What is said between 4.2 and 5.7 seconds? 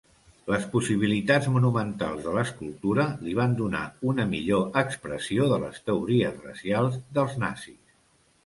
millor expressió de